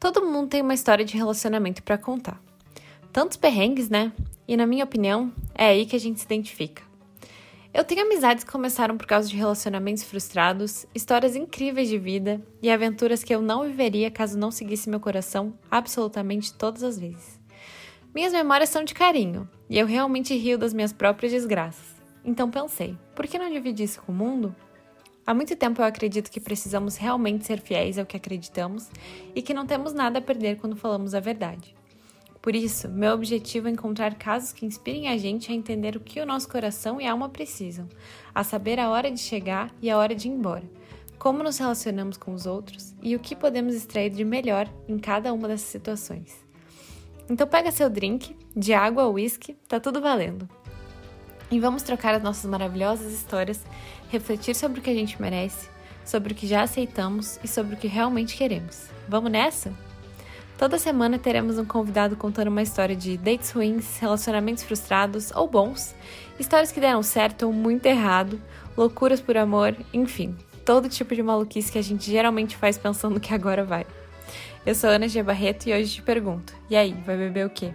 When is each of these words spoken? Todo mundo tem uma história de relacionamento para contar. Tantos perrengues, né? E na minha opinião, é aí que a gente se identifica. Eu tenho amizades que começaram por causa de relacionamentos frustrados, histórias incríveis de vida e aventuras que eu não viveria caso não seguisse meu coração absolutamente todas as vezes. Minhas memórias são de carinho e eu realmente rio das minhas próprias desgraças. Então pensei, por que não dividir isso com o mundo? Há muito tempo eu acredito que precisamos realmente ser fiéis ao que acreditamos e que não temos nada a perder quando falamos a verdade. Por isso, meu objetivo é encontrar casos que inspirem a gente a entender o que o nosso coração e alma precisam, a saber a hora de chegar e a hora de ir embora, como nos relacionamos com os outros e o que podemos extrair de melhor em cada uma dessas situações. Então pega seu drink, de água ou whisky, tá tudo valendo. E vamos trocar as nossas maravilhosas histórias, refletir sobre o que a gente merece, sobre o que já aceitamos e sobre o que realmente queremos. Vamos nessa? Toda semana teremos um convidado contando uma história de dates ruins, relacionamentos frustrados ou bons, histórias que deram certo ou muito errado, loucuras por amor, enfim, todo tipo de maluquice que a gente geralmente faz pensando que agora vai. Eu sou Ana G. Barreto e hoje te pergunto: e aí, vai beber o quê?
Todo 0.00 0.24
mundo 0.24 0.48
tem 0.48 0.62
uma 0.62 0.72
história 0.72 1.04
de 1.04 1.14
relacionamento 1.14 1.82
para 1.82 1.98
contar. 1.98 2.42
Tantos 3.12 3.36
perrengues, 3.36 3.90
né? 3.90 4.10
E 4.48 4.56
na 4.56 4.66
minha 4.66 4.82
opinião, 4.82 5.30
é 5.54 5.66
aí 5.66 5.84
que 5.84 5.94
a 5.94 6.00
gente 6.00 6.18
se 6.18 6.24
identifica. 6.24 6.82
Eu 7.72 7.84
tenho 7.84 8.06
amizades 8.06 8.42
que 8.42 8.50
começaram 8.50 8.96
por 8.96 9.06
causa 9.06 9.28
de 9.28 9.36
relacionamentos 9.36 10.02
frustrados, 10.02 10.86
histórias 10.94 11.36
incríveis 11.36 11.86
de 11.86 11.98
vida 11.98 12.40
e 12.62 12.70
aventuras 12.70 13.22
que 13.22 13.34
eu 13.34 13.42
não 13.42 13.64
viveria 13.64 14.10
caso 14.10 14.38
não 14.38 14.50
seguisse 14.50 14.88
meu 14.88 15.00
coração 15.00 15.52
absolutamente 15.70 16.54
todas 16.54 16.82
as 16.82 16.98
vezes. 16.98 17.38
Minhas 18.14 18.32
memórias 18.32 18.70
são 18.70 18.82
de 18.82 18.94
carinho 18.94 19.46
e 19.68 19.78
eu 19.78 19.86
realmente 19.86 20.34
rio 20.34 20.56
das 20.56 20.72
minhas 20.72 20.94
próprias 20.94 21.30
desgraças. 21.30 21.94
Então 22.24 22.50
pensei, 22.50 22.96
por 23.14 23.26
que 23.26 23.38
não 23.38 23.52
dividir 23.52 23.84
isso 23.84 24.00
com 24.00 24.12
o 24.12 24.14
mundo? 24.14 24.56
Há 25.26 25.34
muito 25.34 25.54
tempo 25.54 25.80
eu 25.80 25.86
acredito 25.86 26.30
que 26.30 26.40
precisamos 26.40 26.96
realmente 26.96 27.46
ser 27.46 27.60
fiéis 27.60 27.98
ao 27.98 28.06
que 28.06 28.16
acreditamos 28.16 28.88
e 29.34 29.42
que 29.42 29.54
não 29.54 29.66
temos 29.66 29.92
nada 29.92 30.18
a 30.18 30.22
perder 30.22 30.56
quando 30.56 30.76
falamos 30.76 31.14
a 31.14 31.20
verdade. 31.20 31.74
Por 32.40 32.54
isso, 32.54 32.88
meu 32.88 33.12
objetivo 33.12 33.68
é 33.68 33.70
encontrar 33.70 34.14
casos 34.14 34.52
que 34.52 34.64
inspirem 34.64 35.08
a 35.08 35.18
gente 35.18 35.52
a 35.52 35.54
entender 35.54 35.94
o 35.94 36.00
que 36.00 36.20
o 36.20 36.26
nosso 36.26 36.48
coração 36.48 36.98
e 36.98 37.06
alma 37.06 37.28
precisam, 37.28 37.86
a 38.34 38.42
saber 38.42 38.80
a 38.80 38.88
hora 38.88 39.10
de 39.10 39.20
chegar 39.20 39.70
e 39.82 39.90
a 39.90 39.98
hora 39.98 40.14
de 40.14 40.26
ir 40.26 40.32
embora, 40.32 40.64
como 41.18 41.42
nos 41.42 41.58
relacionamos 41.58 42.16
com 42.16 42.32
os 42.32 42.46
outros 42.46 42.94
e 43.02 43.14
o 43.14 43.20
que 43.20 43.36
podemos 43.36 43.74
extrair 43.74 44.08
de 44.08 44.24
melhor 44.24 44.72
em 44.88 44.98
cada 44.98 45.34
uma 45.34 45.48
dessas 45.48 45.68
situações. 45.68 46.34
Então 47.28 47.46
pega 47.46 47.70
seu 47.70 47.90
drink, 47.90 48.34
de 48.56 48.72
água 48.72 49.04
ou 49.04 49.12
whisky, 49.12 49.54
tá 49.68 49.78
tudo 49.78 50.00
valendo. 50.00 50.48
E 51.50 51.58
vamos 51.58 51.82
trocar 51.82 52.14
as 52.14 52.22
nossas 52.22 52.48
maravilhosas 52.48 53.12
histórias, 53.12 53.64
refletir 54.08 54.54
sobre 54.54 54.78
o 54.78 54.82
que 54.82 54.90
a 54.90 54.94
gente 54.94 55.20
merece, 55.20 55.68
sobre 56.04 56.32
o 56.32 56.36
que 56.36 56.46
já 56.46 56.62
aceitamos 56.62 57.40
e 57.42 57.48
sobre 57.48 57.74
o 57.74 57.76
que 57.76 57.88
realmente 57.88 58.36
queremos. 58.36 58.88
Vamos 59.08 59.32
nessa? 59.32 59.72
Toda 60.56 60.78
semana 60.78 61.18
teremos 61.18 61.58
um 61.58 61.64
convidado 61.64 62.16
contando 62.16 62.48
uma 62.48 62.62
história 62.62 62.94
de 62.94 63.16
dates 63.16 63.50
ruins, 63.50 63.98
relacionamentos 63.98 64.62
frustrados 64.62 65.32
ou 65.32 65.48
bons, 65.48 65.94
histórias 66.38 66.70
que 66.70 66.78
deram 66.78 67.02
certo 67.02 67.46
ou 67.46 67.52
muito 67.52 67.86
errado, 67.86 68.40
loucuras 68.76 69.20
por 69.20 69.36
amor, 69.36 69.74
enfim, 69.92 70.36
todo 70.64 70.88
tipo 70.88 71.14
de 71.14 71.22
maluquice 71.22 71.72
que 71.72 71.78
a 71.78 71.82
gente 71.82 72.10
geralmente 72.10 72.56
faz 72.56 72.76
pensando 72.76 73.18
que 73.18 73.34
agora 73.34 73.64
vai. 73.64 73.86
Eu 74.64 74.74
sou 74.74 74.90
Ana 74.90 75.08
G. 75.08 75.22
Barreto 75.22 75.66
e 75.66 75.72
hoje 75.72 75.94
te 75.94 76.02
pergunto: 76.02 76.52
e 76.68 76.76
aí, 76.76 76.92
vai 77.06 77.16
beber 77.16 77.46
o 77.46 77.50
quê? 77.50 77.72